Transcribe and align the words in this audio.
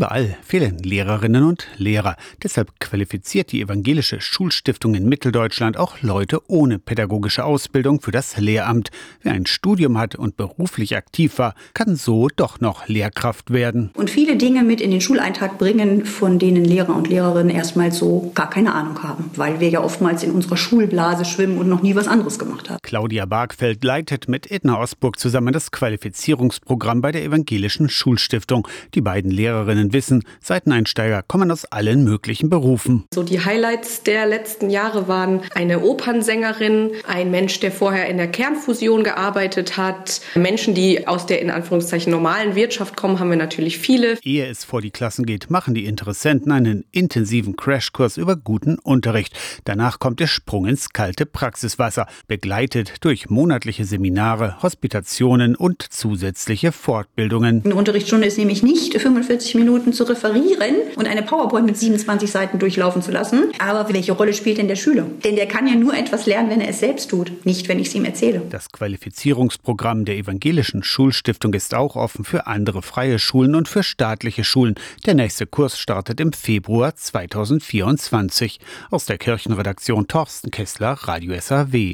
Überall 0.00 0.34
fehlen 0.42 0.78
Lehrerinnen 0.78 1.44
und 1.44 1.66
Lehrer. 1.76 2.16
Deshalb 2.42 2.80
qualifiziert 2.80 3.52
die 3.52 3.60
Evangelische 3.60 4.22
Schulstiftung 4.22 4.94
in 4.94 5.06
Mitteldeutschland 5.06 5.76
auch 5.76 6.00
Leute 6.00 6.40
ohne 6.48 6.78
pädagogische 6.78 7.44
Ausbildung 7.44 8.00
für 8.00 8.10
das 8.10 8.38
Lehramt. 8.38 8.90
Wer 9.20 9.34
ein 9.34 9.44
Studium 9.44 9.98
hat 9.98 10.14
und 10.14 10.38
beruflich 10.38 10.96
aktiv 10.96 11.36
war, 11.36 11.54
kann 11.74 11.96
so 11.96 12.28
doch 12.34 12.60
noch 12.60 12.88
Lehrkraft 12.88 13.50
werden. 13.50 13.90
Und 13.92 14.08
viele 14.08 14.36
Dinge 14.36 14.62
mit 14.62 14.80
in 14.80 14.90
den 14.90 15.02
Schuleintrag 15.02 15.58
bringen, 15.58 16.06
von 16.06 16.38
denen 16.38 16.64
Lehrer 16.64 16.96
und 16.96 17.10
Lehrerinnen 17.10 17.54
erstmal 17.54 17.92
so 17.92 18.32
gar 18.34 18.48
keine 18.48 18.72
Ahnung 18.72 19.02
haben, 19.02 19.30
weil 19.36 19.60
wir 19.60 19.68
ja 19.68 19.82
oftmals 19.82 20.22
in 20.22 20.30
unserer 20.30 20.56
Schulblase 20.56 21.26
schwimmen 21.26 21.58
und 21.58 21.68
noch 21.68 21.82
nie 21.82 21.94
was 21.94 22.08
anderes 22.08 22.38
gemacht 22.38 22.70
haben. 22.70 22.78
Claudia 22.80 23.26
Bargfeld 23.26 23.84
leitet 23.84 24.30
mit 24.30 24.50
Edna 24.50 24.80
Osburg 24.80 25.18
zusammen 25.18 25.52
das 25.52 25.70
Qualifizierungsprogramm 25.70 27.02
bei 27.02 27.12
der 27.12 27.22
Evangelischen 27.22 27.90
Schulstiftung. 27.90 28.66
Die 28.94 29.02
beiden 29.02 29.30
Lehrerinnen 29.30 29.89
Expertinnen 29.90 29.92
wissen, 29.92 30.24
Seiteneinsteiger 30.40 31.22
kommen 31.22 31.50
aus 31.50 31.64
allen 31.66 32.04
möglichen 32.04 32.48
Berufen. 32.48 33.04
So 33.12 33.22
die 33.22 33.44
Highlights 33.44 34.02
der 34.02 34.26
letzten 34.26 34.70
Jahre 34.70 35.08
waren 35.08 35.42
eine 35.54 35.80
Opernsängerin, 35.80 36.92
ein 37.06 37.30
Mensch, 37.30 37.60
der 37.60 37.72
vorher 37.72 38.08
in 38.08 38.16
der 38.16 38.28
Kernfusion 38.28 39.04
gearbeitet 39.04 39.76
hat, 39.76 40.20
Menschen, 40.34 40.74
die 40.74 41.06
aus 41.06 41.26
der 41.26 41.40
in 41.40 41.50
Anführungszeichen 41.50 42.10
normalen 42.10 42.54
Wirtschaft 42.54 42.96
kommen, 42.96 43.18
haben 43.18 43.30
wir 43.30 43.36
natürlich 43.36 43.78
viele. 43.78 44.18
Ehe 44.22 44.46
es 44.46 44.64
vor 44.64 44.80
die 44.80 44.90
Klassen 44.90 45.26
geht, 45.26 45.50
machen 45.50 45.74
die 45.74 45.84
Interessenten 45.84 46.52
einen 46.52 46.84
intensiven 46.92 47.56
Crashkurs 47.56 48.16
über 48.16 48.36
guten 48.36 48.78
Unterricht. 48.78 49.36
Danach 49.64 49.98
kommt 49.98 50.20
der 50.20 50.26
Sprung 50.26 50.66
ins 50.66 50.90
kalte 50.90 51.26
Praxiswasser, 51.26 52.06
begleitet 52.26 52.94
durch 53.00 53.28
monatliche 53.28 53.84
Seminare, 53.84 54.62
Hospitationen 54.62 55.56
und 55.56 55.82
zusätzliche 55.82 56.72
Fortbildungen. 56.72 57.62
Eine 57.64 57.74
Unterrichtsstunde 57.74 58.26
ist 58.26 58.38
nämlich 58.38 58.62
nicht 58.62 58.94
45 59.00 59.54
Minuten 59.56 59.79
Minuten 59.80 59.92
zu 59.92 60.04
referieren 60.04 60.76
und 60.96 61.06
eine 61.06 61.22
PowerPoint 61.22 61.66
mit 61.66 61.76
27 61.76 62.30
Seiten 62.30 62.58
durchlaufen 62.58 63.02
zu 63.02 63.10
lassen. 63.10 63.52
Aber 63.58 63.92
welche 63.92 64.12
Rolle 64.12 64.34
spielt 64.34 64.58
denn 64.58 64.68
der 64.68 64.76
Schüler? 64.76 65.06
Denn 65.24 65.36
der 65.36 65.46
kann 65.46 65.66
ja 65.66 65.74
nur 65.74 65.94
etwas 65.94 66.26
lernen, 66.26 66.50
wenn 66.50 66.60
er 66.60 66.68
es 66.68 66.80
selbst 66.80 67.10
tut, 67.10 67.44
nicht 67.44 67.68
wenn 67.68 67.78
ich 67.78 67.88
es 67.88 67.94
ihm 67.94 68.04
erzähle. 68.04 68.42
Das 68.50 68.70
Qualifizierungsprogramm 68.70 70.04
der 70.04 70.16
Evangelischen 70.16 70.82
Schulstiftung 70.82 71.54
ist 71.54 71.74
auch 71.74 71.96
offen 71.96 72.24
für 72.24 72.46
andere 72.46 72.82
freie 72.82 73.18
Schulen 73.18 73.54
und 73.54 73.68
für 73.68 73.82
staatliche 73.82 74.44
Schulen. 74.44 74.74
Der 75.06 75.14
nächste 75.14 75.46
Kurs 75.46 75.78
startet 75.78 76.20
im 76.20 76.32
Februar 76.32 76.94
2024. 76.94 78.60
Aus 78.90 79.06
der 79.06 79.18
Kirchenredaktion 79.18 80.08
Torsten 80.08 80.50
Kessler, 80.50 80.92
Radio 80.92 81.38
SAW. 81.40 81.80